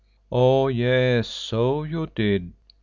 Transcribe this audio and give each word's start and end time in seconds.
"Oh! 0.31 0.67
yes, 0.67 1.27
so 1.27 1.83
you 1.83 2.07
did. 2.07 2.53